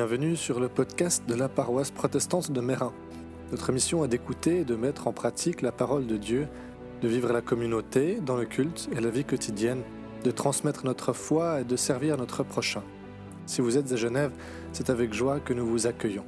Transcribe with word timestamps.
Bienvenue 0.00 0.34
sur 0.34 0.60
le 0.60 0.70
podcast 0.70 1.28
de 1.28 1.34
la 1.34 1.50
paroisse 1.50 1.90
protestante 1.90 2.50
de 2.50 2.62
Mérin. 2.62 2.94
Notre 3.50 3.70
mission 3.70 4.02
est 4.02 4.08
d'écouter 4.08 4.60
et 4.60 4.64
de 4.64 4.74
mettre 4.74 5.08
en 5.08 5.12
pratique 5.12 5.60
la 5.60 5.72
parole 5.72 6.06
de 6.06 6.16
Dieu, 6.16 6.48
de 7.02 7.06
vivre 7.06 7.30
la 7.34 7.42
communauté, 7.42 8.18
dans 8.24 8.36
le 8.36 8.46
culte 8.46 8.88
et 8.96 9.00
la 9.00 9.10
vie 9.10 9.26
quotidienne, 9.26 9.82
de 10.24 10.30
transmettre 10.30 10.86
notre 10.86 11.12
foi 11.12 11.60
et 11.60 11.64
de 11.64 11.76
servir 11.76 12.16
notre 12.16 12.42
prochain. 12.44 12.82
Si 13.44 13.60
vous 13.60 13.76
êtes 13.76 13.92
à 13.92 13.96
Genève, 13.96 14.32
c'est 14.72 14.88
avec 14.88 15.12
joie 15.12 15.38
que 15.38 15.52
nous 15.52 15.66
vous 15.66 15.86
accueillons. 15.86 16.24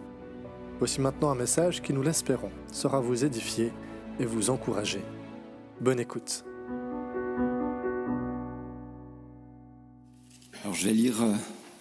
Voici 0.78 1.00
maintenant 1.00 1.30
un 1.30 1.34
message 1.34 1.80
qui, 1.80 1.94
nous 1.94 2.02
l'espérons, 2.02 2.50
sera 2.70 3.00
vous 3.00 3.24
édifier 3.24 3.72
et 4.20 4.26
vous 4.26 4.50
encourager. 4.50 5.00
Bonne 5.80 5.98
écoute. 5.98 6.44
Alors 10.62 10.74
je 10.74 10.84
vais 10.86 10.92
lire 10.92 11.22
euh, 11.22 11.32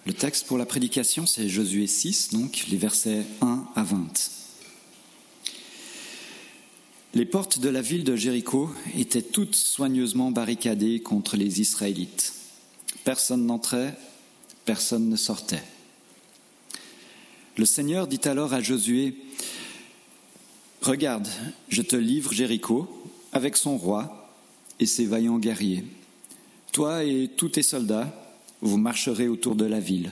le 0.05 0.14
texte 0.14 0.48
pour 0.48 0.58
la 0.58 0.66
prédication, 0.66 1.26
c'est 1.26 1.48
Josué 1.48 1.86
6, 1.86 2.30
donc 2.34 2.66
les 2.70 2.78
versets 2.78 3.23
1 3.42 3.66
à 3.76 3.84
20. 3.84 4.32
Les 7.14 7.26
portes 7.26 7.59
de 7.59 7.70
la 7.70 7.82
ville 7.82 8.04
de 8.04 8.16
Jéricho 8.16 8.70
étaient 8.98 9.22
toutes 9.22 9.56
soigneusement 9.56 10.32
barricadées 10.32 11.02
contre 11.02 11.36
les 11.36 11.62
Israélites. 11.62 12.34
Personne 13.04 13.45
n'entrait, 13.45 13.98
personne 14.66 15.09
ne 15.09 15.16
sortait. 15.16 15.64
Le 17.58 17.66
Seigneur 17.66 18.08
dit 18.08 18.22
alors 18.23 18.54
à 18.54 18.62
Josué, 18.62 19.16
Regarde, 20.81 21.28
je 21.70 21.84
te 21.84 21.95
livre 21.95 22.34
Jéricho 22.34 22.90
avec 23.34 23.56
son 23.56 23.78
roi 23.78 24.31
et 24.80 24.88
ses 24.88 25.06
vaillants 25.06 25.38
guerriers. 25.38 25.84
Toi 26.72 27.04
et 27.04 27.30
tous 27.38 27.50
tes 27.50 27.62
soldats, 27.62 28.20
vous 28.62 28.78
marcherez 28.78 29.28
autour 29.28 29.56
de 29.56 29.66
la 29.66 29.80
ville. 29.80 30.12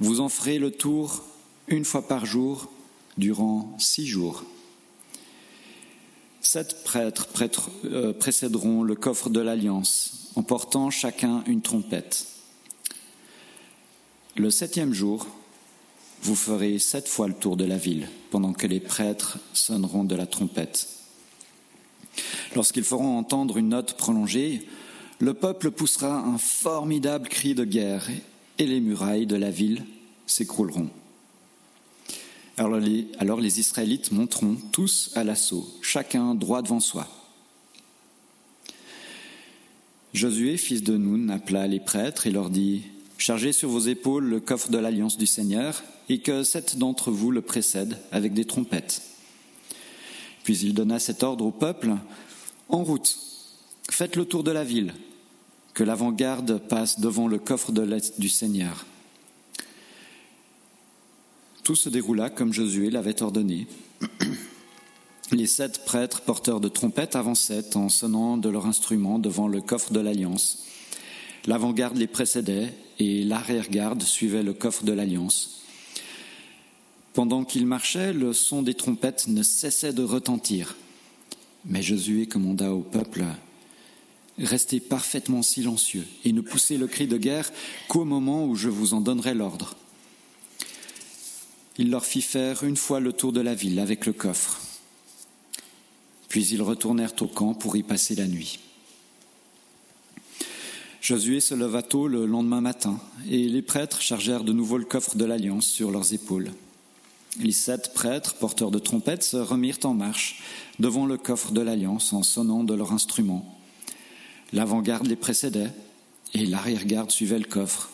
Vous 0.00 0.20
en 0.20 0.28
ferez 0.28 0.58
le 0.58 0.70
tour 0.70 1.24
une 1.68 1.84
fois 1.84 2.06
par 2.06 2.26
jour 2.26 2.70
durant 3.16 3.74
six 3.78 4.06
jours. 4.06 4.44
Sept 6.42 6.84
prêtres, 6.84 7.28
euh, 7.86 8.12
précéderont 8.12 8.82
le 8.82 8.94
coffre 8.94 9.30
de 9.30 9.40
l'Alliance 9.40 10.30
en 10.36 10.42
portant 10.42 10.90
chacun 10.90 11.42
une 11.46 11.62
trompette. 11.62 12.26
Le 14.36 14.50
septième 14.50 14.92
jour, 14.92 15.26
vous 16.22 16.36
ferez 16.36 16.78
sept 16.78 17.08
fois 17.08 17.26
le 17.28 17.34
tour 17.34 17.56
de 17.56 17.64
la 17.64 17.78
ville 17.78 18.08
pendant 18.30 18.52
que 18.52 18.66
les 18.66 18.80
prêtres 18.80 19.38
sonneront 19.54 20.04
de 20.04 20.14
la 20.14 20.26
trompette. 20.26 20.88
Lorsqu'ils 22.54 22.84
feront 22.84 23.18
entendre 23.18 23.56
une 23.56 23.70
note 23.70 23.94
prolongée, 23.94 24.66
le 25.18 25.34
peuple 25.34 25.70
poussera 25.70 26.18
un 26.18 26.38
formidable 26.38 27.28
cri 27.28 27.54
de 27.54 27.64
guerre 27.64 28.08
et 28.58 28.66
les 28.66 28.80
murailles 28.80 29.26
de 29.26 29.36
la 29.36 29.50
ville 29.50 29.84
s'écrouleront. 30.26 30.90
Alors 32.58 32.78
les, 32.78 33.60
Israélites 33.60 34.12
monteront 34.12 34.56
tous 34.72 35.10
à 35.14 35.24
l'assaut, 35.24 35.68
chacun 35.82 36.34
droit 36.34 36.62
devant 36.62 36.80
soi. 36.80 37.06
Josué, 40.14 40.56
fils 40.56 40.82
de 40.82 40.96
Nun, 40.96 41.28
appela 41.28 41.66
les 41.66 41.80
prêtres 41.80 42.26
et 42.26 42.30
leur 42.30 42.48
dit 42.48 42.84
Chargez 43.18 43.52
sur 43.52 43.68
vos 43.68 43.80
épaules 43.80 44.24
le 44.24 44.40
coffre 44.40 44.70
de 44.70 44.78
l'alliance 44.78 45.18
du 45.18 45.26
Seigneur, 45.26 45.82
et 46.08 46.20
que 46.20 46.42
sept 46.44 46.78
d'entre 46.78 47.10
vous 47.10 47.30
le 47.30 47.42
précèdent 47.42 47.98
avec 48.12 48.32
des 48.32 48.44
trompettes. 48.44 49.02
Puis 50.44 50.58
il 50.58 50.74
donna 50.74 50.98
cet 50.98 51.22
ordre 51.22 51.44
au 51.44 51.50
peuple 51.50 51.94
En 52.68 52.84
route, 52.84 53.18
faites 53.90 54.16
le 54.16 54.24
tour 54.24 54.42
de 54.42 54.50
la 54.50 54.64
ville, 54.64 54.94
que 55.74 55.84
l'avant-garde 55.84 56.58
passe 56.68 57.00
devant 57.00 57.28
le 57.28 57.38
coffre 57.38 57.72
de 57.72 57.86
du 58.18 58.28
Seigneur. 58.28 58.86
Tout 61.62 61.76
se 61.76 61.88
déroula 61.88 62.30
comme 62.30 62.52
Josué 62.52 62.90
l'avait 62.90 63.22
ordonné. 63.22 63.66
Les 65.32 65.46
sept 65.48 65.84
prêtres 65.84 66.20
porteurs 66.20 66.60
de 66.60 66.68
trompettes 66.68 67.16
avançaient 67.16 67.76
en 67.76 67.88
sonnant 67.88 68.36
de 68.36 68.48
leurs 68.48 68.66
instruments 68.66 69.18
devant 69.18 69.48
le 69.48 69.60
coffre 69.60 69.92
de 69.92 69.98
l'Alliance. 69.98 70.64
L'avant-garde 71.46 71.96
les 71.96 72.06
précédait 72.06 72.72
et 73.00 73.24
l'arrière-garde 73.24 74.02
suivait 74.02 74.44
le 74.44 74.52
coffre 74.52 74.84
de 74.84 74.92
l'Alliance. 74.92 75.62
Pendant 77.12 77.44
qu'ils 77.44 77.66
marchaient, 77.66 78.12
le 78.12 78.32
son 78.32 78.62
des 78.62 78.74
trompettes 78.74 79.26
ne 79.26 79.42
cessait 79.42 79.92
de 79.92 80.04
retentir. 80.04 80.76
Mais 81.64 81.82
Josué 81.82 82.26
commanda 82.26 82.72
au 82.72 82.80
peuple 82.80 83.24
Restez 84.38 84.80
parfaitement 84.80 85.42
silencieux 85.42 86.06
et 86.24 86.32
ne 86.32 86.42
poussez 86.42 86.76
le 86.76 86.86
cri 86.86 87.06
de 87.06 87.16
guerre 87.16 87.50
qu'au 87.88 88.04
moment 88.04 88.44
où 88.44 88.54
je 88.54 88.68
vous 88.68 88.92
en 88.92 89.00
donnerai 89.00 89.32
l'ordre. 89.32 89.76
Il 91.78 91.90
leur 91.90 92.04
fit 92.04 92.22
faire 92.22 92.64
une 92.64 92.76
fois 92.76 93.00
le 93.00 93.12
tour 93.12 93.32
de 93.32 93.40
la 93.40 93.54
ville 93.54 93.78
avec 93.78 94.06
le 94.06 94.12
coffre. 94.12 94.60
Puis 96.28 96.46
ils 96.48 96.62
retournèrent 96.62 97.14
au 97.20 97.26
camp 97.26 97.54
pour 97.54 97.76
y 97.76 97.82
passer 97.82 98.14
la 98.14 98.26
nuit. 98.26 98.58
Josué 101.00 101.40
se 101.40 101.54
leva 101.54 101.82
tôt 101.82 102.08
le 102.08 102.26
lendemain 102.26 102.60
matin, 102.60 102.98
et 103.30 103.48
les 103.48 103.62
prêtres 103.62 104.00
chargèrent 104.00 104.42
de 104.42 104.52
nouveau 104.52 104.76
le 104.76 104.84
coffre 104.84 105.16
de 105.16 105.24
l'Alliance 105.24 105.66
sur 105.66 105.90
leurs 105.90 106.12
épaules. 106.12 106.50
Les 107.38 107.52
sept 107.52 107.94
prêtres, 107.94 108.34
porteurs 108.34 108.70
de 108.70 108.78
trompettes, 108.78 109.22
se 109.22 109.36
remirent 109.36 109.78
en 109.84 109.94
marche 109.94 110.42
devant 110.78 111.06
le 111.06 111.16
coffre 111.16 111.52
de 111.52 111.60
l'Alliance 111.60 112.12
en 112.12 112.22
sonnant 112.22 112.64
de 112.64 112.74
leurs 112.74 112.92
instruments. 112.92 113.55
L'avant-garde 114.52 115.06
les 115.06 115.16
précédait 115.16 115.70
et 116.34 116.46
l'arrière-garde 116.46 117.10
suivait 117.10 117.38
le 117.38 117.44
coffre. 117.44 117.90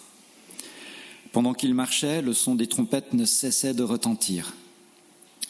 Pendant 1.32 1.54
qu'ils 1.54 1.74
marchaient, 1.74 2.20
le 2.20 2.34
son 2.34 2.54
des 2.54 2.66
trompettes 2.66 3.14
ne 3.14 3.24
cessait 3.24 3.74
de 3.74 3.82
retentir. 3.82 4.54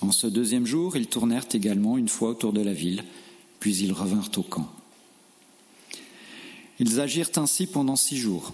En 0.01 0.13
ce 0.13 0.27
deuxième 0.27 0.67
jour, 0.67 0.97
ils 0.97 1.09
tournèrent 1.09 1.47
également 1.53 1.99
une 1.99 2.09
fois 2.09 2.31
autour 2.31 2.53
de 2.53 2.61
la 2.61 2.73
ville, 2.73 3.05
puis 3.61 3.77
ils 3.77 3.93
revinrent 3.93 4.31
au 4.37 4.43
camp. 4.43 4.69
Ils 6.79 7.01
agirent 7.01 7.31
ainsi 7.37 7.67
pendant 7.67 7.97
six 7.97 8.17
jours. 8.17 8.53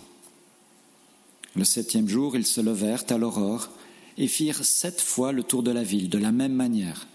Le 1.55 1.65
septième 1.65 2.09
jour, 2.09 2.37
ils 2.37 2.47
se 2.47 2.61
levèrent 2.61 3.05
à 3.09 3.19
l'aurore 3.19 3.71
et 4.17 4.27
firent 4.27 4.65
sept 4.65 5.01
fois 5.01 5.33
le 5.33 5.43
tour 5.43 5.63
de 5.63 5.71
la 5.71 5.83
ville, 5.83 6.09
de 6.09 6.19
la 6.19 6.33
même 6.33 6.53
manière. 6.53 7.07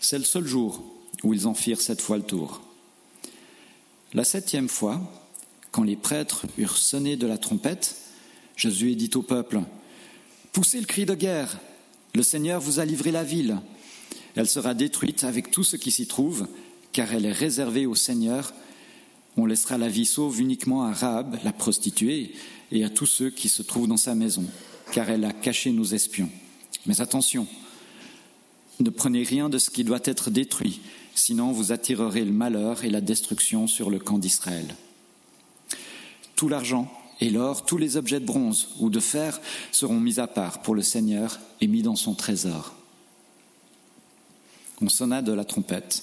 C'est 0.00 0.18
le 0.18 0.24
seul 0.24 0.46
jour 0.46 0.82
où 1.22 1.34
ils 1.34 1.46
en 1.46 1.54
firent 1.54 1.80
sept 1.80 2.00
fois 2.00 2.16
le 2.16 2.22
tour. 2.22 2.62
La 4.12 4.24
septième 4.24 4.68
fois, 4.68 5.00
quand 5.70 5.84
les 5.84 5.94
prêtres 5.94 6.44
eurent 6.58 6.76
sonné 6.76 7.16
de 7.16 7.28
la 7.28 7.38
trompette, 7.38 7.94
Josué 8.56 8.96
dit 8.96 9.10
au 9.14 9.22
peuple, 9.22 9.62
Poussez 10.52 10.80
le 10.80 10.86
cri 10.86 11.06
de 11.06 11.14
guerre, 11.14 11.60
le 12.16 12.24
Seigneur 12.24 12.60
vous 12.60 12.80
a 12.80 12.84
livré 12.84 13.12
la 13.12 13.22
ville. 13.22 13.58
Elle 14.34 14.48
sera 14.48 14.74
détruite 14.74 15.22
avec 15.22 15.52
tout 15.52 15.62
ce 15.62 15.76
qui 15.76 15.92
s'y 15.92 16.08
trouve, 16.08 16.48
car 16.92 17.14
elle 17.14 17.24
est 17.24 17.32
réservée 17.32 17.86
au 17.86 17.94
Seigneur. 17.94 18.52
On 19.36 19.46
laissera 19.46 19.78
la 19.78 19.88
vie 19.88 20.06
sauve 20.06 20.40
uniquement 20.40 20.82
à 20.82 20.92
Rahab, 20.92 21.38
la 21.44 21.52
prostituée, 21.52 22.34
et 22.72 22.84
à 22.84 22.90
tous 22.90 23.06
ceux 23.06 23.30
qui 23.30 23.48
se 23.48 23.62
trouvent 23.62 23.86
dans 23.86 23.96
sa 23.96 24.16
maison, 24.16 24.44
car 24.90 25.08
elle 25.08 25.24
a 25.24 25.32
caché 25.32 25.70
nos 25.70 25.84
espions. 25.84 26.30
Mais 26.86 27.00
attention, 27.00 27.46
ne 28.80 28.90
prenez 28.90 29.22
rien 29.22 29.48
de 29.48 29.58
ce 29.58 29.70
qui 29.70 29.84
doit 29.84 30.00
être 30.04 30.30
détruit, 30.30 30.80
sinon 31.14 31.52
vous 31.52 31.72
attirerez 31.72 32.24
le 32.24 32.32
malheur 32.32 32.84
et 32.84 32.90
la 32.90 33.00
destruction 33.00 33.66
sur 33.66 33.90
le 33.90 33.98
camp 33.98 34.18
d'Israël. 34.18 34.74
Tout 36.36 36.48
l'argent 36.48 36.90
et 37.20 37.30
l'or, 37.30 37.64
tous 37.64 37.76
les 37.76 37.96
objets 37.96 38.20
de 38.20 38.24
bronze 38.24 38.70
ou 38.78 38.88
de 38.88 39.00
fer 39.00 39.40
seront 39.72 40.00
mis 40.00 40.20
à 40.20 40.26
part 40.26 40.62
pour 40.62 40.74
le 40.74 40.82
Seigneur 40.82 41.38
et 41.60 41.66
mis 41.66 41.82
dans 41.82 41.96
son 41.96 42.14
trésor. 42.14 42.74
On 44.80 44.88
sonna 44.88 45.20
de 45.20 45.32
la 45.32 45.44
trompette. 45.44 46.02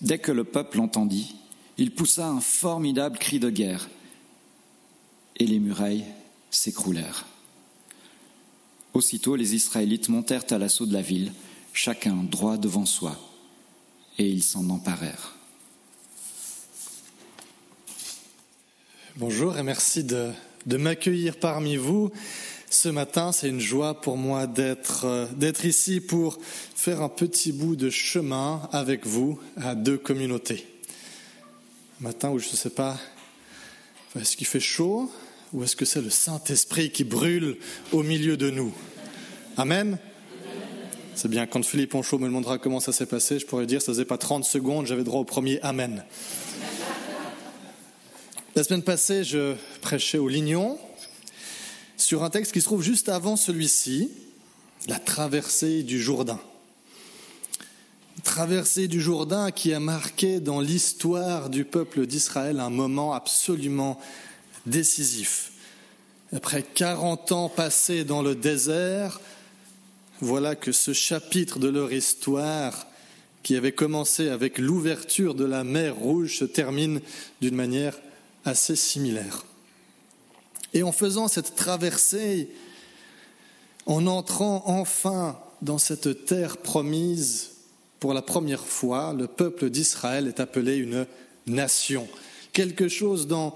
Dès 0.00 0.18
que 0.18 0.32
le 0.32 0.44
peuple 0.44 0.80
entendit, 0.80 1.34
il 1.76 1.94
poussa 1.94 2.26
un 2.26 2.40
formidable 2.40 3.18
cri 3.18 3.38
de 3.38 3.50
guerre, 3.50 3.90
et 5.36 5.46
les 5.46 5.58
murailles 5.58 6.04
s'écroulèrent. 6.50 7.26
Aussitôt 8.94 9.36
les 9.36 9.54
Israélites 9.54 10.08
montèrent 10.08 10.44
à 10.50 10.58
l'assaut 10.58 10.86
de 10.86 10.94
la 10.94 11.02
ville, 11.02 11.32
chacun 11.74 12.16
droit 12.16 12.56
devant 12.56 12.86
soi 12.86 13.18
et 14.18 14.26
ils 14.26 14.42
s'en 14.42 14.68
emparèrent. 14.70 15.34
Bonjour 19.16 19.58
et 19.58 19.62
merci 19.62 20.04
de, 20.04 20.30
de 20.66 20.76
m'accueillir 20.76 21.38
parmi 21.38 21.76
vous. 21.76 22.10
Ce 22.70 22.88
matin, 22.88 23.32
c'est 23.32 23.48
une 23.48 23.60
joie 23.60 24.00
pour 24.00 24.16
moi 24.16 24.46
d'être 24.46 25.28
d'être 25.34 25.64
ici 25.64 26.00
pour 26.00 26.38
faire 26.76 27.02
un 27.02 27.08
petit 27.08 27.50
bout 27.50 27.74
de 27.74 27.90
chemin 27.90 28.68
avec 28.72 29.06
vous 29.06 29.40
à 29.56 29.74
deux 29.74 29.98
communautés. 29.98 30.66
Un 32.00 32.04
matin 32.04 32.30
où 32.30 32.38
je 32.38 32.48
ne 32.48 32.54
sais 32.54 32.70
pas, 32.70 32.96
est-ce 34.18 34.36
qu'il 34.36 34.46
fait 34.46 34.60
chaud 34.60 35.10
ou 35.52 35.64
est-ce 35.64 35.74
que 35.74 35.84
c'est 35.84 36.00
le 36.00 36.10
Saint-Esprit 36.10 36.92
qui 36.92 37.02
brûle 37.04 37.58
au 37.90 38.02
milieu 38.04 38.36
de 38.36 38.50
nous? 38.50 38.72
Amen. 39.56 39.98
C'est 41.14 41.28
bien, 41.28 41.46
quand 41.46 41.64
Philippe 41.64 41.90
Ponchot 41.90 42.18
me 42.18 42.26
demandera 42.26 42.58
comment 42.58 42.80
ça 42.80 42.92
s'est 42.92 43.06
passé, 43.06 43.38
je 43.38 43.46
pourrais 43.46 43.66
dire, 43.66 43.82
ça 43.82 43.92
faisait 43.92 44.04
pas 44.04 44.18
30 44.18 44.44
secondes, 44.44 44.86
j'avais 44.86 45.04
droit 45.04 45.20
au 45.20 45.24
premier 45.24 45.60
Amen. 45.60 46.04
La 48.56 48.64
semaine 48.64 48.82
passée, 48.82 49.24
je 49.24 49.54
prêchais 49.80 50.18
au 50.18 50.28
Lignon 50.28 50.78
sur 51.96 52.24
un 52.24 52.30
texte 52.30 52.52
qui 52.52 52.60
se 52.60 52.64
trouve 52.64 52.82
juste 52.82 53.08
avant 53.08 53.36
celui-ci, 53.36 54.10
la 54.88 54.98
traversée 54.98 55.82
du 55.82 56.00
Jourdain. 56.00 56.40
Traversée 58.24 58.88
du 58.88 59.00
Jourdain 59.00 59.50
qui 59.50 59.72
a 59.74 59.80
marqué 59.80 60.40
dans 60.40 60.60
l'histoire 60.60 61.50
du 61.50 61.64
peuple 61.64 62.06
d'Israël 62.06 62.60
un 62.60 62.70
moment 62.70 63.12
absolument 63.12 64.00
décisif. 64.66 65.52
Après 66.32 66.62
40 66.62 67.32
ans 67.32 67.48
passés 67.48 68.04
dans 68.04 68.22
le 68.22 68.34
désert, 68.34 69.20
voilà 70.20 70.54
que 70.54 70.72
ce 70.72 70.92
chapitre 70.92 71.58
de 71.58 71.68
leur 71.68 71.92
histoire, 71.92 72.86
qui 73.42 73.56
avait 73.56 73.72
commencé 73.72 74.28
avec 74.28 74.58
l'ouverture 74.58 75.34
de 75.34 75.44
la 75.44 75.64
mer 75.64 75.96
Rouge, 75.96 76.38
se 76.38 76.44
termine 76.44 77.00
d'une 77.40 77.54
manière 77.54 77.98
assez 78.44 78.76
similaire. 78.76 79.44
Et 80.74 80.82
en 80.82 80.92
faisant 80.92 81.26
cette 81.26 81.54
traversée, 81.56 82.50
en 83.86 84.06
entrant 84.06 84.62
enfin 84.66 85.38
dans 85.62 85.78
cette 85.78 86.26
terre 86.26 86.58
promise, 86.58 87.50
pour 87.98 88.14
la 88.14 88.22
première 88.22 88.64
fois, 88.64 89.14
le 89.16 89.26
peuple 89.26 89.70
d'Israël 89.70 90.28
est 90.28 90.40
appelé 90.40 90.76
une 90.76 91.06
nation. 91.46 92.08
Quelque 92.52 92.88
chose 92.88 93.26
dans, 93.26 93.54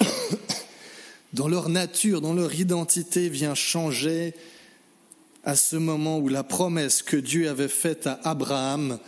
dans 1.32 1.48
leur 1.48 1.68
nature, 1.68 2.20
dans 2.20 2.34
leur 2.34 2.54
identité 2.54 3.28
vient 3.28 3.54
changer 3.54 4.34
à 5.44 5.56
ce 5.56 5.76
moment 5.76 6.18
où 6.18 6.28
la 6.28 6.44
promesse 6.44 7.02
que 7.02 7.16
Dieu 7.16 7.48
avait 7.48 7.68
faite 7.68 8.06
à 8.06 8.20
Abraham 8.24 8.98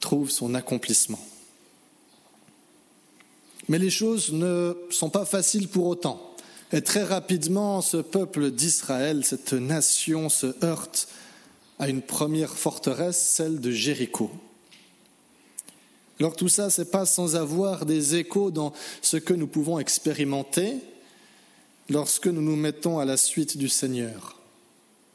trouve 0.00 0.30
son 0.30 0.54
accomplissement. 0.54 1.20
Mais 3.68 3.78
les 3.78 3.90
choses 3.90 4.32
ne 4.32 4.74
sont 4.90 5.10
pas 5.10 5.24
faciles 5.24 5.68
pour 5.68 5.86
autant. 5.86 6.34
Et 6.72 6.82
très 6.82 7.02
rapidement, 7.02 7.80
ce 7.80 7.98
peuple 7.98 8.50
d'Israël, 8.50 9.24
cette 9.24 9.54
nation, 9.54 10.28
se 10.28 10.54
heurte 10.64 11.08
à 11.78 11.88
une 11.88 12.02
première 12.02 12.52
forteresse, 12.52 13.18
celle 13.18 13.60
de 13.60 13.70
Jéricho. 13.70 14.30
Alors 16.20 16.34
tout 16.34 16.48
ça, 16.48 16.68
c'est 16.68 16.90
pas 16.90 17.06
sans 17.06 17.36
avoir 17.36 17.86
des 17.86 18.16
échos 18.16 18.50
dans 18.50 18.72
ce 19.02 19.16
que 19.16 19.34
nous 19.34 19.46
pouvons 19.46 19.78
expérimenter 19.78 20.76
lorsque 21.88 22.26
nous 22.26 22.42
nous 22.42 22.56
mettons 22.56 22.98
à 22.98 23.04
la 23.04 23.16
suite 23.16 23.56
du 23.56 23.68
Seigneur. 23.68 24.37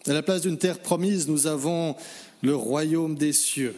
À 0.06 0.12
la 0.12 0.22
place 0.22 0.42
d'une 0.42 0.58
terre 0.58 0.80
promise, 0.80 1.30
nous 1.30 1.48
avons 1.48 1.96
le 2.42 2.56
royaume 2.56 3.16
des 3.16 3.32
cieux, 3.32 3.76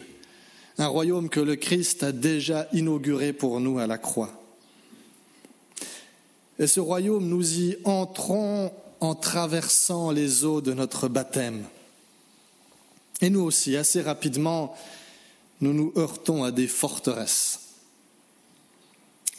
un 0.76 0.88
royaume 0.88 1.28
que 1.28 1.38
le 1.38 1.54
Christ 1.54 2.02
a 2.02 2.10
déjà 2.10 2.66
inauguré 2.72 3.32
pour 3.32 3.60
nous 3.60 3.78
à 3.78 3.86
la 3.86 3.96
croix. 3.96 4.32
Et 6.58 6.66
ce 6.66 6.80
royaume, 6.80 7.28
nous 7.28 7.60
y 7.60 7.76
entrons 7.84 8.72
en 8.98 9.14
traversant 9.14 10.10
les 10.10 10.44
eaux 10.44 10.60
de 10.60 10.72
notre 10.72 11.06
baptême. 11.06 11.64
Et 13.20 13.30
nous 13.30 13.42
aussi, 13.42 13.76
assez 13.76 14.02
rapidement, 14.02 14.74
nous 15.60 15.72
nous 15.72 15.92
heurtons 15.96 16.42
à 16.42 16.50
des 16.50 16.66
forteresses. 16.66 17.60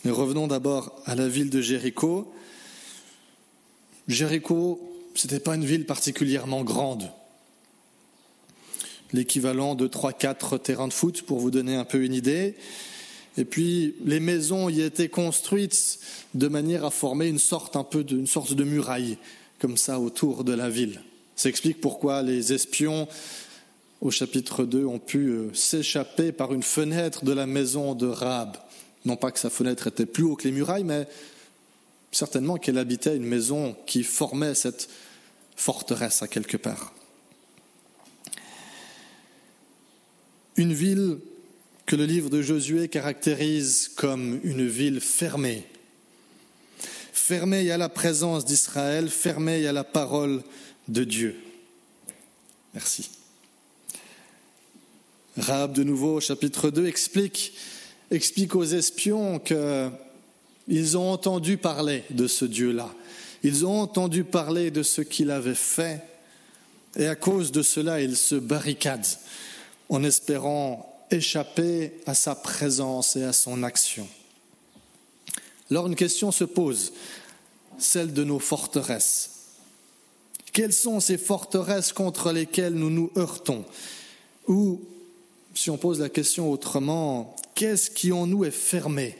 Mais 0.05 0.11
revenons 0.11 0.47
d'abord 0.47 1.01
à 1.05 1.15
la 1.15 1.27
ville 1.27 1.49
de 1.49 1.59
Jéricho. 1.59 2.31
Jéricho, 4.07 4.79
ce 5.17 5.25
n'était 5.25 5.39
pas 5.39 5.55
une 5.55 5.65
ville 5.65 5.85
particulièrement 5.85 6.63
grande. 6.63 7.09
L'équivalent 9.13 9.73
de 9.73 9.87
3-4 9.87 10.59
terrains 10.59 10.87
de 10.87 10.93
foot, 10.93 11.23
pour 11.23 11.39
vous 11.39 11.49
donner 11.49 11.75
un 11.75 11.85
peu 11.85 12.03
une 12.03 12.13
idée. 12.13 12.55
Et 13.37 13.45
puis 13.45 13.95
les 14.05 14.19
maisons 14.19 14.69
y 14.69 14.81
étaient 14.81 15.09
construites 15.09 15.99
de 16.35 16.47
manière 16.47 16.85
à 16.85 16.91
former 16.91 17.27
une 17.27 17.39
sorte 17.39 17.75
un 17.75 17.83
peu 17.83 18.03
de, 18.03 18.25
sorte 18.25 18.53
de 18.53 18.63
muraille 18.63 19.17
comme 19.59 19.77
ça 19.77 19.99
autour 19.99 20.43
de 20.43 20.53
la 20.53 20.69
ville. 20.69 21.01
Ça 21.35 21.49
explique 21.49 21.81
pourquoi 21.81 22.21
les 22.21 22.53
espions 22.53 23.07
au 24.01 24.11
chapitre 24.11 24.65
2 24.65 24.85
ont 24.85 24.99
pu 24.99 25.29
euh, 25.29 25.53
s'échapper 25.53 26.31
par 26.31 26.53
une 26.53 26.61
fenêtre 26.61 27.25
de 27.25 27.31
la 27.31 27.47
maison 27.47 27.95
de 27.95 28.05
Rahab. 28.05 28.57
Non 29.05 29.15
pas 29.15 29.31
que 29.31 29.39
sa 29.39 29.49
fenêtre 29.49 29.87
était 29.87 30.05
plus 30.05 30.23
haut 30.23 30.35
que 30.35 30.43
les 30.43 30.51
murailles, 30.51 30.83
mais 30.83 31.07
certainement 32.11 32.57
qu'elle 32.57 32.77
habitait 32.77 33.15
une 33.15 33.25
maison 33.25 33.75
qui 33.87 34.03
formait 34.03 34.53
cette 34.53 34.89
forteresse 35.57 36.21
à 36.21 36.27
quelque 36.29 36.55
part. 36.55 36.93
Une 40.55 40.73
ville 40.73 41.19
que 41.85 41.95
le 41.95 42.05
livre 42.05 42.29
de 42.29 42.41
Josué 42.41 42.87
caractérise 42.87 43.91
comme 43.95 44.39
une 44.43 44.67
ville 44.67 45.01
fermée. 45.01 45.65
Fermée 47.11 47.69
à 47.71 47.77
la 47.77 47.89
présence 47.89 48.45
d'Israël, 48.45 49.09
fermée 49.09 49.67
à 49.67 49.73
la 49.73 49.83
parole 49.83 50.43
de 50.87 51.03
Dieu. 51.03 51.35
Merci. 52.73 53.09
Rahab, 55.37 55.73
de 55.73 55.83
nouveau, 55.83 56.19
chapitre 56.19 56.69
2, 56.69 56.87
explique, 56.87 57.53
explique 58.11 58.55
aux 58.55 58.63
espions 58.63 59.39
qu'ils 59.39 60.97
ont 60.97 61.11
entendu 61.11 61.57
parler 61.57 62.03
de 62.09 62.27
ce 62.27 62.45
Dieu-là. 62.45 62.93
Ils 63.43 63.65
ont 63.65 63.79
entendu 63.81 64.23
parler 64.23 64.71
de 64.71 64.83
ce 64.83 65.01
qu'il 65.01 65.31
avait 65.31 65.55
fait. 65.55 66.01
Et 66.95 67.07
à 67.07 67.15
cause 67.15 67.51
de 67.51 67.61
cela, 67.61 68.01
ils 68.01 68.17
se 68.17 68.35
barricadent 68.35 69.05
en 69.89 70.03
espérant 70.03 71.05
échapper 71.11 71.93
à 72.05 72.13
sa 72.13 72.35
présence 72.35 73.15
et 73.15 73.23
à 73.23 73.33
son 73.33 73.63
action. 73.63 74.07
Alors 75.69 75.87
une 75.87 75.95
question 75.95 76.31
se 76.31 76.43
pose, 76.43 76.93
celle 77.77 78.13
de 78.13 78.23
nos 78.23 78.39
forteresses. 78.39 79.31
Quelles 80.53 80.73
sont 80.73 80.99
ces 80.99 81.17
forteresses 81.17 81.93
contre 81.93 82.31
lesquelles 82.31 82.73
nous 82.73 82.89
nous 82.89 83.11
heurtons? 83.15 83.63
Ou, 84.47 84.81
si 85.53 85.69
on 85.69 85.77
pose 85.77 85.99
la 85.99 86.09
question 86.09 86.51
autrement, 86.51 87.35
qu'est-ce 87.53 87.91
qui 87.91 88.11
en 88.11 88.27
nous 88.27 88.43
est 88.43 88.51
fermé? 88.51 89.17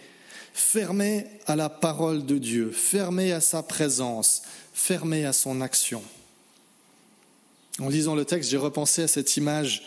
Fermé 0.57 1.27
à 1.45 1.55
la 1.55 1.69
parole 1.69 2.25
de 2.25 2.39
Dieu, 2.39 2.71
fermé 2.71 3.31
à 3.31 3.41
sa 3.41 3.61
présence, 3.61 4.41
fermé 4.73 5.23
à 5.23 5.31
son 5.31 5.61
action. 5.61 6.01
En 7.79 7.89
lisant 7.89 8.15
le 8.15 8.25
texte, 8.25 8.49
j'ai 8.49 8.57
repensé 8.57 9.03
à 9.03 9.07
cette 9.07 9.37
image 9.37 9.83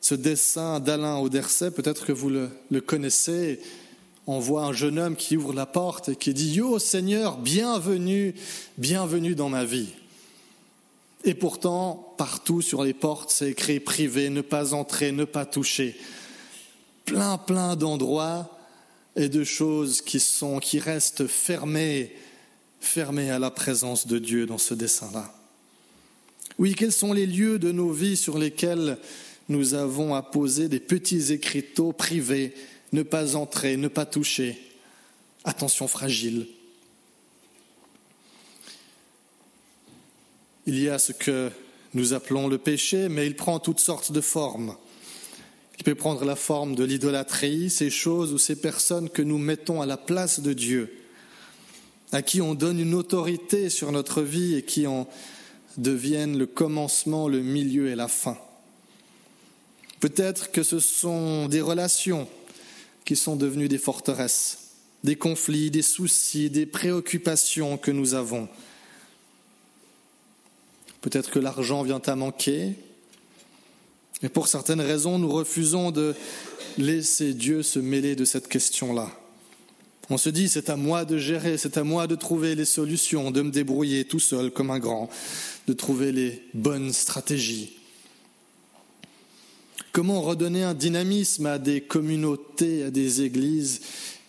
ce 0.00 0.14
dessin 0.14 0.80
d'Alain 0.80 1.18
Auderset, 1.18 1.72
peut-être 1.72 2.06
que 2.06 2.12
vous 2.12 2.30
le, 2.30 2.80
connaissez. 2.80 3.60
On 4.26 4.38
voit 4.38 4.64
un 4.64 4.72
jeune 4.72 4.98
homme 4.98 5.14
qui 5.14 5.36
ouvre 5.36 5.52
la 5.52 5.66
porte 5.66 6.08
et 6.08 6.16
qui 6.16 6.32
dit 6.32 6.54
Yo 6.54 6.78
Seigneur, 6.78 7.36
bienvenue, 7.36 8.34
bienvenue 8.78 9.34
dans 9.34 9.50
ma 9.50 9.66
vie. 9.66 9.90
Et 11.24 11.34
pourtant, 11.34 12.14
partout 12.16 12.62
sur 12.62 12.82
les 12.82 12.94
portes, 12.94 13.30
c'est 13.30 13.50
écrit 13.50 13.78
privé, 13.78 14.30
ne 14.30 14.40
pas 14.40 14.72
entrer, 14.72 15.12
ne 15.12 15.26
pas 15.26 15.44
toucher. 15.44 16.00
Plein, 17.04 17.36
plein 17.36 17.76
d'endroits 17.76 18.55
et 19.16 19.28
de 19.28 19.44
choses 19.44 20.02
qui 20.02 20.20
sont, 20.20 20.58
qui 20.60 20.78
restent 20.78 21.26
fermées, 21.26 22.14
fermées 22.80 23.30
à 23.30 23.38
la 23.38 23.50
présence 23.50 24.06
de 24.06 24.18
Dieu 24.18 24.46
dans 24.46 24.58
ce 24.58 24.74
dessin-là. 24.74 25.34
Oui, 26.58 26.74
quels 26.74 26.92
sont 26.92 27.12
les 27.12 27.26
lieux 27.26 27.58
de 27.58 27.72
nos 27.72 27.90
vies 27.90 28.16
sur 28.16 28.38
lesquels 28.38 28.98
nous 29.48 29.74
avons 29.74 30.14
à 30.14 30.22
poser 30.22 30.68
des 30.68 30.80
petits 30.80 31.32
écriteaux 31.32 31.92
privés, 31.92 32.54
ne 32.92 33.02
pas 33.02 33.36
entrer, 33.36 33.76
ne 33.76 33.88
pas 33.88 34.06
toucher? 34.06 34.58
Attention 35.44 35.88
fragile. 35.88 36.46
Il 40.66 40.78
y 40.80 40.88
a 40.88 40.98
ce 40.98 41.12
que 41.12 41.50
nous 41.94 42.12
appelons 42.12 42.48
le 42.48 42.58
péché, 42.58 43.08
mais 43.08 43.26
il 43.26 43.36
prend 43.36 43.60
toutes 43.60 43.80
sortes 43.80 44.12
de 44.12 44.20
formes. 44.20 44.76
Il 45.78 45.84
peut 45.84 45.94
prendre 45.94 46.24
la 46.24 46.36
forme 46.36 46.74
de 46.74 46.84
l'idolâtrie, 46.84 47.70
ces 47.70 47.90
choses 47.90 48.32
ou 48.32 48.38
ces 48.38 48.56
personnes 48.56 49.10
que 49.10 49.22
nous 49.22 49.38
mettons 49.38 49.82
à 49.82 49.86
la 49.86 49.96
place 49.96 50.40
de 50.40 50.52
Dieu, 50.52 50.92
à 52.12 52.22
qui 52.22 52.40
on 52.40 52.54
donne 52.54 52.80
une 52.80 52.94
autorité 52.94 53.68
sur 53.68 53.92
notre 53.92 54.22
vie 54.22 54.54
et 54.54 54.62
qui 54.62 54.86
en 54.86 55.08
deviennent 55.76 56.38
le 56.38 56.46
commencement, 56.46 57.28
le 57.28 57.42
milieu 57.42 57.88
et 57.88 57.94
la 57.94 58.08
fin. 58.08 58.38
Peut-être 60.00 60.50
que 60.50 60.62
ce 60.62 60.78
sont 60.78 61.48
des 61.48 61.60
relations 61.60 62.28
qui 63.04 63.16
sont 63.16 63.36
devenues 63.36 63.68
des 63.68 63.78
forteresses, 63.78 64.58
des 65.04 65.16
conflits, 65.16 65.70
des 65.70 65.82
soucis, 65.82 66.50
des 66.50 66.66
préoccupations 66.66 67.78
que 67.78 67.90
nous 67.90 68.14
avons. 68.14 68.48
Peut-être 71.00 71.30
que 71.30 71.38
l'argent 71.38 71.82
vient 71.82 72.02
à 72.04 72.16
manquer, 72.16 72.74
et 74.22 74.28
pour 74.28 74.48
certaines 74.48 74.80
raisons, 74.80 75.18
nous 75.18 75.30
refusons 75.30 75.90
de 75.90 76.14
laisser 76.78 77.34
Dieu 77.34 77.62
se 77.62 77.78
mêler 77.78 78.16
de 78.16 78.24
cette 78.24 78.48
question-là. 78.48 79.10
On 80.08 80.18
se 80.18 80.30
dit, 80.30 80.48
c'est 80.48 80.70
à 80.70 80.76
moi 80.76 81.04
de 81.04 81.18
gérer, 81.18 81.58
c'est 81.58 81.76
à 81.76 81.84
moi 81.84 82.06
de 82.06 82.14
trouver 82.14 82.54
les 82.54 82.64
solutions, 82.64 83.30
de 83.30 83.42
me 83.42 83.50
débrouiller 83.50 84.04
tout 84.04 84.20
seul 84.20 84.50
comme 84.50 84.70
un 84.70 84.78
grand, 84.78 85.10
de 85.66 85.72
trouver 85.72 86.12
les 86.12 86.42
bonnes 86.54 86.92
stratégies. 86.92 87.76
Comment 89.92 90.22
redonner 90.22 90.62
un 90.62 90.74
dynamisme 90.74 91.46
à 91.46 91.58
des 91.58 91.80
communautés, 91.80 92.84
à 92.84 92.90
des 92.90 93.22
églises 93.22 93.80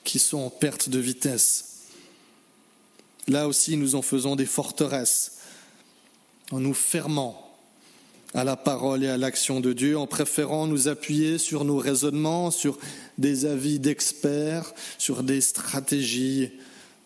qui 0.04 0.18
sont 0.18 0.40
en 0.40 0.50
perte 0.50 0.90
de 0.90 1.00
vitesse? 1.00 1.84
Là 3.28 3.48
aussi, 3.48 3.78
nous 3.78 3.96
en 3.96 4.02
faisons 4.02 4.36
des 4.36 4.46
forteresses 4.46 5.34
en 6.52 6.60
nous 6.60 6.74
fermant 6.74 7.47
à 8.34 8.44
la 8.44 8.56
parole 8.56 9.04
et 9.04 9.08
à 9.08 9.18
l'action 9.18 9.60
de 9.60 9.74
Dieu, 9.74 9.98
en 9.98 10.08
préférant 10.08 10.68
nous 10.68 10.88
appuyer 10.88 11.38
sur 11.38 11.64
nos 11.64 11.78
raisonnements, 11.78 12.52
sur 12.52 12.78
des 13.18 13.46
avis 13.46 13.80
d'experts, 13.80 14.74
sur 14.98 15.24
des 15.24 15.42
stratégies 15.42 16.50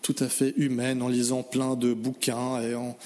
tout 0.02 0.16
à 0.20 0.28
fait 0.28 0.54
humaines, 0.58 1.02
en 1.02 1.08
lisant 1.08 1.44
plein 1.44 1.76
de 1.76 1.94
bouquins 1.94 2.62
et 2.62 2.74
en 2.76 2.98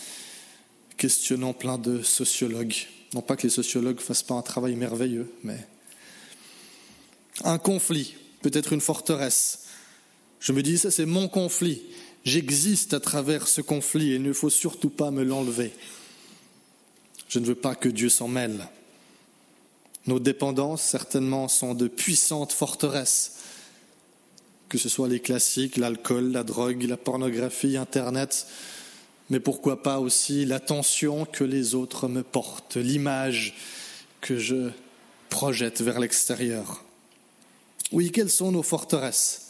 questionnant 0.98 1.54
plein 1.54 1.78
de 1.78 2.02
sociologues. 2.02 2.76
Non 3.14 3.22
pas 3.22 3.36
que 3.36 3.44
les 3.44 3.50
sociologues 3.50 4.00
fassent 4.00 4.24
pas 4.24 4.36
un 4.36 4.42
travail 4.42 4.76
merveilleux, 4.76 5.30
mais 5.44 5.58
un 7.44 7.58
conflit, 7.58 8.16
peut-être 8.42 8.74
une 8.74 8.82
forteresse. 8.82 9.66
Je 10.40 10.54
me 10.54 10.64
dis, 10.64 10.78
ça 10.78 10.92
c'est 10.92 11.06
mon 11.06 11.28
conflit. 11.28 11.82
J'existe 12.24 12.94
à 12.94 13.00
travers 13.00 13.48
ce 13.48 13.62
conflit 13.62 14.12
et 14.12 14.16
il 14.16 14.24
ne 14.24 14.34
faut 14.34 14.50
surtout 14.50 14.90
pas 14.90 15.12
me 15.12 15.24
l'enlever. 15.24 15.74
Je 17.36 17.42
ne 17.42 17.46
veux 17.48 17.54
pas 17.54 17.76
que 17.76 17.90
Dieu 17.90 18.08
s'en 18.08 18.30
mêle. 18.30 18.66
Nos 20.08 20.20
dépendances, 20.22 20.82
certainement, 20.82 21.50
sont 21.50 21.74
de 21.74 21.90
puissantes 21.90 22.54
forteresses, 22.54 23.34
que 24.70 24.78
ce 24.78 24.88
soit 24.88 25.10
les 25.10 25.20
classiques, 25.20 25.76
l'alcool, 25.76 26.32
la 26.32 26.46
drogue, 26.46 26.84
la 26.84 26.96
pornographie, 26.96 27.76
Internet, 27.76 28.48
mais 29.30 29.42
pourquoi 29.42 29.84
pas 29.84 30.00
aussi 30.00 30.46
l'attention 30.46 31.26
que 31.26 31.44
les 31.44 31.76
autres 31.76 32.08
me 32.08 32.24
portent, 32.24 32.78
l'image 32.78 33.58
que 34.22 34.38
je 34.38 34.70
projette 35.30 35.82
vers 35.82 36.00
l'extérieur. 36.00 36.86
Oui, 37.92 38.12
quelles 38.14 38.32
sont 38.32 38.54
nos 38.54 38.64
forteresses? 38.64 39.42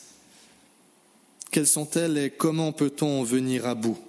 Quelles 1.51 1.68
sont-elles 1.68 2.18
et 2.18 2.32
comment 2.32 2.72
peut-on 2.72 3.22
venir 3.22 3.68
à 3.68 3.75
bout? 3.75 4.00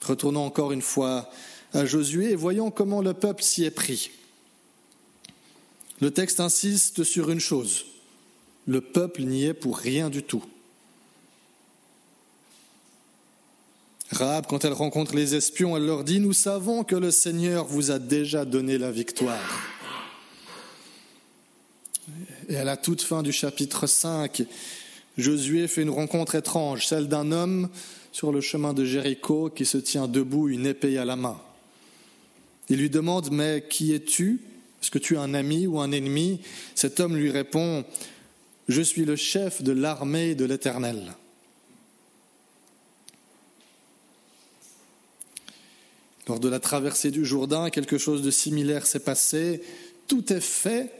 Retournons 0.00 0.44
encore 0.44 0.70
une 0.70 0.80
fois 0.80 1.28
à 1.72 1.84
Josué 1.84 2.32
et 2.32 2.36
voyons 2.36 2.70
comment 2.70 3.00
le 3.00 3.14
peuple 3.14 3.42
s'y 3.42 3.64
est 3.64 3.70
pris. 3.70 4.10
Le 6.00 6.10
texte 6.10 6.40
insiste 6.40 7.04
sur 7.04 7.30
une 7.30 7.40
chose. 7.40 7.86
Le 8.66 8.80
peuple 8.80 9.22
n'y 9.22 9.44
est 9.44 9.54
pour 9.54 9.76
rien 9.76 10.10
du 10.10 10.22
tout. 10.22 10.44
Rahab, 14.12 14.46
quand 14.48 14.64
elle 14.64 14.72
rencontre 14.72 15.14
les 15.14 15.34
espions, 15.34 15.76
elle 15.76 15.86
leur 15.86 16.04
dit, 16.04 16.18
Nous 16.18 16.32
savons 16.32 16.84
que 16.84 16.96
le 16.96 17.10
Seigneur 17.10 17.66
vous 17.66 17.90
a 17.90 17.98
déjà 17.98 18.44
donné 18.44 18.76
la 18.76 18.90
victoire. 18.90 19.38
Et 22.48 22.56
à 22.56 22.64
la 22.64 22.76
toute 22.76 23.02
fin 23.02 23.22
du 23.22 23.30
chapitre 23.30 23.86
5, 23.86 24.42
Josué 25.16 25.68
fait 25.68 25.82
une 25.82 25.90
rencontre 25.90 26.34
étrange, 26.34 26.86
celle 26.86 27.06
d'un 27.06 27.30
homme 27.30 27.68
sur 28.10 28.32
le 28.32 28.40
chemin 28.40 28.72
de 28.72 28.84
Jéricho 28.84 29.50
qui 29.50 29.64
se 29.64 29.78
tient 29.78 30.08
debout, 30.08 30.48
une 30.48 30.66
épée 30.66 30.98
à 30.98 31.04
la 31.04 31.14
main. 31.14 31.40
Il 32.70 32.78
lui 32.78 32.88
demande, 32.88 33.30
mais 33.32 33.64
qui 33.68 33.92
es-tu? 33.92 34.40
Est-ce 34.80 34.92
que 34.92 34.98
tu 34.98 35.14
es 35.14 35.18
un 35.18 35.34
ami 35.34 35.66
ou 35.66 35.80
un 35.80 35.90
ennemi? 35.90 36.40
Cet 36.76 37.00
homme 37.00 37.16
lui 37.16 37.30
répond, 37.30 37.84
je 38.68 38.80
suis 38.80 39.04
le 39.04 39.16
chef 39.16 39.62
de 39.62 39.72
l'armée 39.72 40.36
de 40.36 40.44
l'Éternel. 40.44 41.12
Lors 46.28 46.38
de 46.38 46.48
la 46.48 46.60
traversée 46.60 47.10
du 47.10 47.24
Jourdain, 47.24 47.70
quelque 47.70 47.98
chose 47.98 48.22
de 48.22 48.30
similaire 48.30 48.86
s'est 48.86 49.00
passé. 49.00 49.62
Tout 50.06 50.32
est 50.32 50.40
fait 50.40 50.92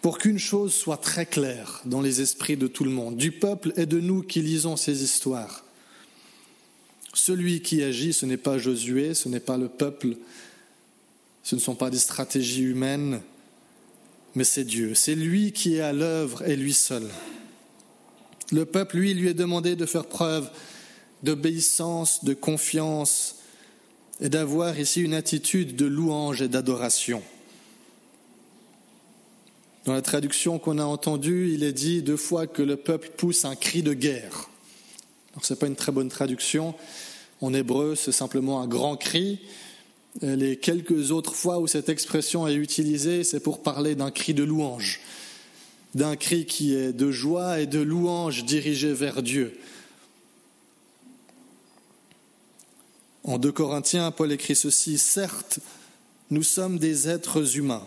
pour 0.00 0.16
qu'une 0.16 0.38
chose 0.38 0.72
soit 0.72 0.96
très 0.96 1.26
claire 1.26 1.82
dans 1.84 2.00
les 2.00 2.22
esprits 2.22 2.56
de 2.56 2.66
tout 2.66 2.84
le 2.84 2.90
monde, 2.90 3.18
du 3.18 3.30
peuple 3.30 3.74
et 3.76 3.84
de 3.84 4.00
nous 4.00 4.22
qui 4.22 4.40
lisons 4.40 4.76
ces 4.76 5.02
histoires. 5.02 5.65
Celui 7.16 7.62
qui 7.62 7.82
agit, 7.82 8.12
ce 8.12 8.26
n'est 8.26 8.36
pas 8.36 8.58
Josué, 8.58 9.14
ce 9.14 9.30
n'est 9.30 9.40
pas 9.40 9.56
le 9.56 9.68
peuple, 9.68 10.16
ce 11.42 11.54
ne 11.54 11.60
sont 11.60 11.74
pas 11.74 11.88
des 11.88 11.98
stratégies 11.98 12.64
humaines, 12.64 13.22
mais 14.34 14.44
c'est 14.44 14.64
Dieu. 14.64 14.94
C'est 14.94 15.14
lui 15.14 15.52
qui 15.52 15.76
est 15.76 15.80
à 15.80 15.94
l'œuvre 15.94 16.46
et 16.46 16.56
lui 16.56 16.74
seul. 16.74 17.08
Le 18.52 18.66
peuple, 18.66 18.98
lui, 18.98 19.14
lui 19.14 19.28
est 19.28 19.34
demandé 19.34 19.76
de 19.76 19.86
faire 19.86 20.04
preuve 20.04 20.50
d'obéissance, 21.22 22.22
de 22.22 22.34
confiance 22.34 23.36
et 24.20 24.28
d'avoir 24.28 24.78
ici 24.78 25.00
une 25.00 25.14
attitude 25.14 25.74
de 25.74 25.86
louange 25.86 26.42
et 26.42 26.48
d'adoration. 26.48 27.22
Dans 29.86 29.94
la 29.94 30.02
traduction 30.02 30.58
qu'on 30.58 30.78
a 30.78 30.84
entendue, 30.84 31.50
il 31.54 31.64
est 31.64 31.72
dit 31.72 32.02
deux 32.02 32.18
fois 32.18 32.46
que 32.46 32.62
le 32.62 32.76
peuple 32.76 33.08
pousse 33.16 33.46
un 33.46 33.56
cri 33.56 33.82
de 33.82 33.94
guerre. 33.94 34.50
Ce 35.42 35.52
n'est 35.52 35.58
pas 35.58 35.66
une 35.66 35.76
très 35.76 35.92
bonne 35.92 36.08
traduction. 36.08 36.74
En 37.40 37.52
hébreu, 37.52 37.94
c'est 37.94 38.12
simplement 38.12 38.60
un 38.62 38.66
grand 38.66 38.96
cri, 38.96 39.40
les 40.22 40.56
quelques 40.56 41.10
autres 41.10 41.34
fois 41.34 41.58
où 41.58 41.66
cette 41.66 41.88
expression 41.88 42.46
est 42.46 42.54
utilisée, 42.54 43.24
c'est 43.24 43.40
pour 43.40 43.62
parler 43.62 43.94
d'un 43.94 44.10
cri 44.10 44.34
de 44.34 44.44
louange, 44.44 45.00
d'un 45.94 46.16
cri 46.16 46.46
qui 46.46 46.74
est 46.74 46.92
de 46.92 47.10
joie 47.10 47.60
et 47.60 47.66
de 47.66 47.80
louange 47.80 48.44
dirigé 48.44 48.92
vers 48.92 49.22
Dieu. 49.22 49.58
En 53.24 53.38
2 53.38 53.52
Corinthiens, 53.52 54.10
Paul 54.12 54.32
écrit 54.32 54.54
ceci, 54.54 54.98
Certes, 54.98 55.58
nous 56.30 56.44
sommes 56.44 56.78
des 56.78 57.08
êtres 57.08 57.56
humains, 57.56 57.86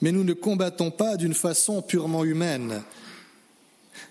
mais 0.00 0.12
nous 0.12 0.24
ne 0.24 0.32
combattons 0.32 0.90
pas 0.90 1.16
d'une 1.16 1.34
façon 1.34 1.80
purement 1.80 2.24
humaine. 2.24 2.82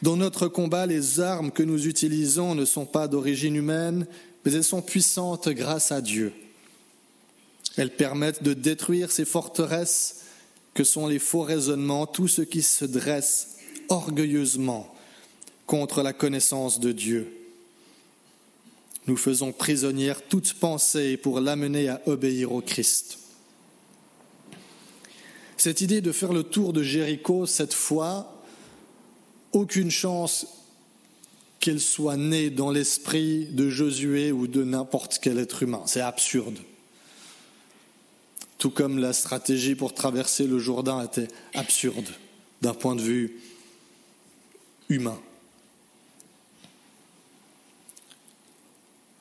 Dans 0.01 0.17
notre 0.17 0.47
combat, 0.47 0.85
les 0.85 1.19
armes 1.19 1.51
que 1.51 1.63
nous 1.63 1.87
utilisons 1.87 2.55
ne 2.55 2.65
sont 2.65 2.85
pas 2.85 3.07
d'origine 3.07 3.55
humaine, 3.55 4.07
mais 4.43 4.53
elles 4.53 4.63
sont 4.63 4.81
puissantes 4.81 5.49
grâce 5.49 5.91
à 5.91 6.01
Dieu. 6.01 6.33
Elles 7.77 7.95
permettent 7.95 8.43
de 8.43 8.53
détruire 8.53 9.11
ces 9.11 9.25
forteresses 9.25 10.21
que 10.73 10.83
sont 10.83 11.07
les 11.07 11.19
faux 11.19 11.41
raisonnements, 11.41 12.07
tout 12.07 12.27
ce 12.27 12.41
qui 12.41 12.61
se 12.61 12.85
dresse 12.85 13.57
orgueilleusement 13.89 14.93
contre 15.65 16.01
la 16.01 16.13
connaissance 16.13 16.79
de 16.79 16.91
Dieu. 16.91 17.33
Nous 19.07 19.17
faisons 19.17 19.51
prisonnière 19.51 20.21
toute 20.21 20.53
pensée 20.53 21.17
pour 21.17 21.39
l'amener 21.39 21.89
à 21.89 22.01
obéir 22.05 22.51
au 22.51 22.61
Christ. 22.61 23.19
Cette 25.57 25.81
idée 25.81 26.01
de 26.01 26.11
faire 26.11 26.31
le 26.31 26.43
tour 26.43 26.73
de 26.73 26.83
Jéricho 26.83 27.45
cette 27.45 27.73
fois, 27.73 28.38
aucune 29.51 29.91
chance 29.91 30.47
qu'elle 31.59 31.79
soit 31.79 32.17
née 32.17 32.49
dans 32.49 32.71
l'esprit 32.71 33.45
de 33.45 33.69
Josué 33.69 34.31
ou 34.31 34.47
de 34.47 34.63
n'importe 34.63 35.19
quel 35.21 35.39
être 35.39 35.63
humain. 35.63 35.83
C'est 35.85 36.01
absurde 36.01 36.57
tout 38.59 38.69
comme 38.69 38.99
la 38.99 39.13
stratégie 39.13 39.73
pour 39.73 39.93
traverser 39.93 40.45
le 40.45 40.59
Jourdain 40.59 41.01
était 41.01 41.29
absurde 41.55 42.09
d'un 42.61 42.73
point 42.73 42.95
de 42.95 43.01
vue 43.01 43.39
humain. 44.89 45.19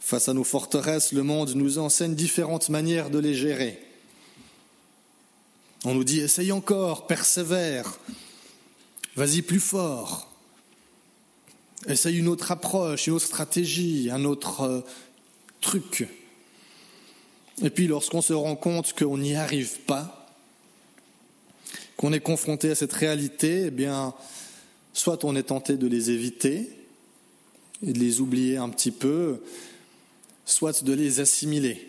Face 0.01 0.29
à 0.29 0.35
nos 0.35 0.45
forteresses, 0.45 1.13
le 1.13 1.23
monde 1.23 1.55
nous 1.55 1.79
enseigne 1.79 2.15
différentes 2.15 2.69
manières 2.69 3.11
de 3.11 3.19
les 3.21 3.35
gérer. 3.35 3.81
On 5.85 5.95
nous 5.95 6.05
dit 6.05 6.19
essaye 6.19 6.51
encore, 6.51 7.07
persévère, 7.07 8.01
vas-y 9.19 9.43
plus 9.43 9.59
fort, 9.59 10.31
essaye 11.89 12.19
une 12.19 12.29
autre 12.29 12.53
approche, 12.53 13.09
une 13.09 13.15
autre 13.15 13.27
stratégie, 13.27 14.11
un 14.13 14.25
autre 14.25 14.61
euh, 14.61 14.81
truc. 15.61 16.07
Et 17.63 17.71
puis 17.71 17.89
lorsqu'on 17.89 18.23
se 18.23 18.33
rend 18.33 18.55
compte 18.55 18.93
qu'on 18.93 19.19
n'y 19.19 19.35
arrive 19.35 19.81
pas, 19.81 20.29
qu'on 21.97 22.13
est 22.13 22.21
confronté 22.21 22.71
à 22.71 22.75
cette 22.77 22.93
réalité, 22.93 23.65
eh 23.67 23.71
bien, 23.73 24.15
soit 24.93 25.25
on 25.25 25.35
est 25.35 25.49
tenté 25.49 25.77
de 25.77 25.89
les 25.89 26.13
éviter 26.13 26.71
et 27.85 27.93
de 27.93 27.99
les 27.99 28.21
oublier 28.21 28.57
un 28.57 28.69
petit 28.69 28.93
peu, 28.93 29.43
soit 30.45 30.85
de 30.85 30.93
les 30.93 31.19
assimiler. 31.19 31.89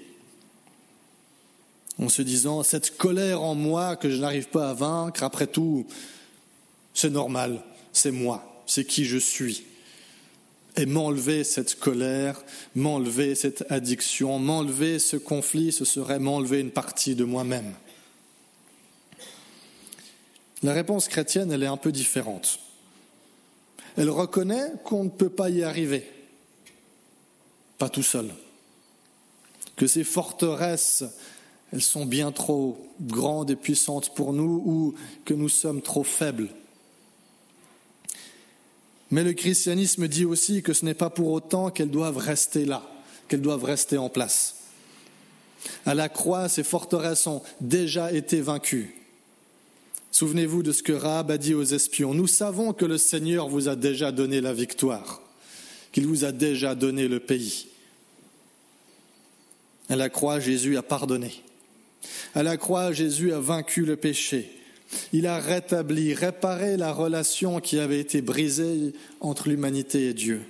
En 2.00 2.10
se 2.10 2.24
disant, 2.24 2.64
cette 2.64 2.98
colère 2.98 3.44
en 3.44 3.54
moi 3.54 3.98
que 3.98 4.10
je 4.10 4.18
n'arrive 4.18 4.48
pas 4.48 4.72
à 4.72 4.74
vaincre, 4.74 5.22
après 5.22 5.46
tout, 5.46 5.86
c'est 7.00 7.10
normal, 7.10 7.62
c'est 7.94 8.12
moi, 8.12 8.62
c'est 8.66 8.84
qui 8.84 9.06
je 9.06 9.18
suis 9.18 9.64
et 10.76 10.86
m'enlever 10.86 11.46
cette 11.46 11.80
colère, 11.80 12.44
m'enlever 12.76 13.36
cette 13.36 13.64
addiction, 13.72 14.38
m'enlever 14.38 15.00
ce 15.00 15.16
conflit, 15.16 15.72
ce 15.72 15.86
serait 15.86 16.20
m'enlever 16.20 16.60
une 16.60 16.72
partie 16.72 17.16
de 17.16 17.24
moi-même. 17.24 17.74
La 20.62 20.74
réponse 20.74 21.08
chrétienne, 21.08 21.54
elle 21.54 21.64
est 21.64 21.68
un 21.68 21.78
peu 21.78 21.94
différente. 21.94 22.60
Elle 23.96 24.10
reconnaît 24.10 24.74
qu'on 24.84 25.06
ne 25.06 25.10
peut 25.10 25.30
pas 25.30 25.50
y 25.50 25.64
arriver, 25.64 26.06
pas 27.78 27.90
tout 27.90 28.04
seul, 28.04 28.30
que 29.78 29.88
ces 29.88 30.04
forteresses, 30.04 31.06
elles 31.72 31.82
sont 31.82 32.06
bien 32.06 32.34
trop 32.34 32.78
grandes 33.00 33.52
et 33.52 33.56
puissantes 33.56 34.14
pour 34.14 34.34
nous 34.34 34.62
ou 34.66 34.96
que 35.24 35.34
nous 35.34 35.50
sommes 35.50 35.82
trop 35.82 36.04
faibles 36.04 36.50
Mais 39.12 39.24
le 39.24 39.34
christianisme 39.34 40.08
dit 40.08 40.26
aussi 40.26 40.62
que 40.62 40.74
ce 40.74 40.86
n'est 40.86 40.94
pas 40.94 41.10
pour 41.10 41.32
autant 41.32 41.72
qu'elles 41.72 41.90
doivent 41.90 42.18
rester 42.18 42.66
là, 42.66 42.84
qu'elles 43.28 43.42
doivent 43.42 43.64
rester 43.64 43.98
en 43.98 44.10
place. 44.10 44.56
À 45.86 45.96
la 45.96 46.10
croix, 46.10 46.48
ces 46.48 46.64
forteresses 46.64 47.28
ont 47.28 47.42
déjà 47.60 48.14
été 48.14 48.42
vaincues. 48.42 48.96
Souvenez-vous 50.12 50.64
de 50.64 50.72
ce 50.72 50.84
que 50.84 50.94
Rahab 50.94 51.32
a 51.32 51.38
dit 51.38 51.54
aux 51.54 51.64
espions. 51.64 52.14
Nous 52.14 52.28
savons 52.28 52.74
que 52.74 52.86
le 52.86 52.98
Seigneur 52.98 53.50
vous 53.50 53.68
a 53.68 53.76
déjà 53.76 54.12
donné 54.12 54.42
la 54.42 54.54
victoire, 54.54 55.22
qu'il 55.92 56.08
vous 56.08 56.26
a 56.26 56.32
déjà 56.32 56.76
donné 56.76 57.08
le 57.08 57.20
pays. 57.20 57.68
À 59.90 59.96
la 59.96 60.10
croix, 60.10 60.40
Jésus 60.40 60.78
a 60.78 60.84
pardonné. 60.84 61.44
À 62.36 62.44
la 62.44 62.58
croix, 62.58 62.92
Jésus 62.92 63.34
a 63.34 63.40
vaincu 63.40 63.86
le 63.86 63.96
péché. 63.96 64.59
Il 65.14 65.28
a 65.28 65.40
rétabli, 65.40 66.14
réparé 66.14 66.78
la 66.78 66.92
relation 66.92 67.60
qui 67.60 67.80
avait 67.80 68.00
été 68.00 68.22
brisée 68.22 68.94
entre 69.20 69.50
l'humanité 69.50 70.10
et 70.10 70.14
Dieu. 70.14 70.42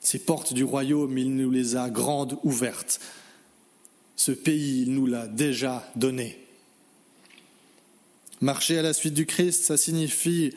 Ces 0.00 0.18
portes 0.18 0.54
du 0.54 0.64
royaume, 0.64 1.18
il 1.18 1.34
nous 1.34 1.50
les 1.50 1.76
a 1.76 1.90
grandes 1.90 2.38
ouvertes. 2.42 3.00
Ce 4.16 4.32
pays, 4.32 4.82
il 4.82 4.94
nous 4.94 5.06
l'a 5.06 5.26
déjà 5.26 5.90
donné. 5.96 6.38
Marcher 8.40 8.78
à 8.78 8.82
la 8.82 8.92
suite 8.92 9.14
du 9.14 9.26
Christ, 9.26 9.64
ça 9.64 9.76
signifie 9.76 10.54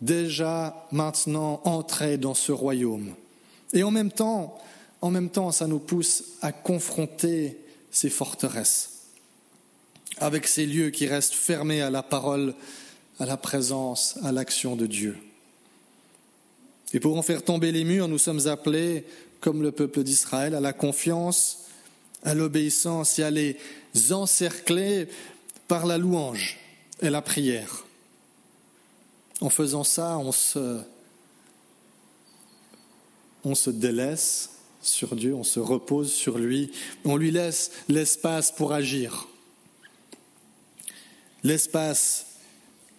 déjà 0.00 0.86
maintenant 0.92 1.60
entrer 1.64 2.18
dans 2.18 2.34
ce 2.34 2.52
royaume. 2.52 3.14
Et 3.72 3.82
en 3.82 3.90
même 3.90 4.12
temps, 4.12 4.58
en 5.00 5.10
même 5.10 5.30
temps, 5.30 5.52
ça 5.52 5.66
nous 5.66 5.78
pousse 5.78 6.24
à 6.42 6.52
confronter 6.52 7.58
ces 7.90 8.10
forteresses 8.10 8.95
avec 10.18 10.46
ces 10.46 10.66
lieux 10.66 10.90
qui 10.90 11.06
restent 11.06 11.34
fermés 11.34 11.82
à 11.82 11.90
la 11.90 12.02
parole, 12.02 12.54
à 13.18 13.26
la 13.26 13.36
présence, 13.36 14.18
à 14.22 14.32
l'action 14.32 14.76
de 14.76 14.86
Dieu. 14.86 15.16
Et 16.92 17.00
pour 17.00 17.16
en 17.18 17.22
faire 17.22 17.44
tomber 17.44 17.72
les 17.72 17.84
murs, 17.84 18.08
nous 18.08 18.18
sommes 18.18 18.46
appelés, 18.46 19.04
comme 19.40 19.62
le 19.62 19.72
peuple 19.72 20.02
d'Israël, 20.02 20.54
à 20.54 20.60
la 20.60 20.72
confiance, 20.72 21.64
à 22.22 22.34
l'obéissance 22.34 23.18
et 23.18 23.22
à 23.22 23.30
les 23.30 23.56
encercler 24.10 25.08
par 25.68 25.86
la 25.86 25.98
louange 25.98 26.58
et 27.02 27.10
la 27.10 27.22
prière. 27.22 27.84
En 29.40 29.50
faisant 29.50 29.84
ça, 29.84 30.18
on 30.18 30.32
se, 30.32 30.80
délaisse 33.70 34.50
sur 34.80 35.14
Dieu, 35.14 35.34
on 35.34 35.44
se 35.44 35.60
repose 35.60 36.10
sur 36.12 36.38
lui, 36.38 36.70
on 37.04 37.16
lui 37.16 37.30
laisse 37.30 37.72
l'espace 37.88 38.50
pour 38.50 38.72
agir 38.72 39.28
l'espace 41.44 42.26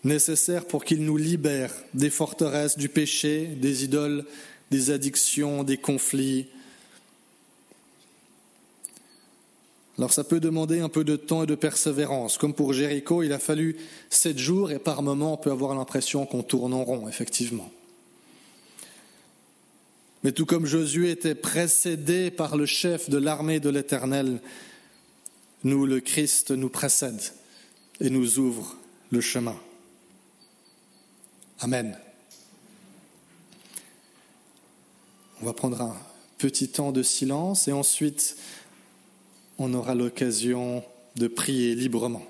nécessaire 0.03 0.65
pour 0.65 0.86
qu'il 0.86 1.03
nous 1.03 1.17
libère 1.17 1.74
des 1.94 2.10
forteresses, 2.10 2.77
du 2.77 2.89
péché, 2.89 3.46
des 3.46 3.84
idoles, 3.84 4.25
des 4.72 4.91
addictions, 4.91 5.63
des 5.63 5.77
conflits. 5.77 6.48
Alors 9.98 10.13
ça 10.13 10.24
peut 10.24 10.39
demander 10.39 10.79
un 10.79 10.89
peu 10.89 11.03
de 11.03 11.15
temps 11.15 11.44
et 11.44 11.48
de 11.48 11.56
persévérance. 11.56 12.38
Comme 12.38 12.53
pour 12.53 12.74
Jéricho, 12.74 13.24
il 13.24 13.34
a 13.34 13.39
fallu 13.39 13.77
sept 14.10 14.38
jours 14.38 14.72
et 14.72 14.79
par 14.79 15.01
moments 15.01 15.34
on 15.34 15.38
peut 15.38 15.51
avoir 15.51 15.75
l'impression 15.75 16.25
qu'on 16.25 16.44
tourne 16.44 16.74
en 16.74 16.84
rond, 16.84 17.08
effectivement. 17.08 17.72
Mais 20.24 20.32
tout 20.32 20.46
comme 20.46 20.65
Josué 20.65 21.12
était 21.12 21.36
précédé 21.36 22.32
par 22.32 22.58
le 22.58 22.65
chef 22.65 23.10
de 23.10 23.17
l'armée 23.17 23.60
de 23.60 23.70
l'Éternel, 23.70 24.41
nous, 25.63 25.86
le 25.86 26.00
Christ, 26.00 26.51
nous 26.51 26.70
précède 26.70 27.22
et 28.00 28.10
nous 28.10 28.39
ouvre 28.39 28.75
le 29.10 29.22
chemin. 29.22 29.56
Amen. 31.60 31.98
On 35.42 35.46
va 35.46 35.54
prendre 35.54 35.82
un 35.82 35.96
petit 36.38 36.70
temps 36.70 36.92
de 36.92 37.04
silence 37.04 37.67
et 37.67 37.72
ensuite 37.72 38.38
on 39.58 39.74
aura 39.74 39.95
l'occasion 39.95 40.84
de 41.15 41.28
prier 41.28 41.76
librement. 41.76 42.24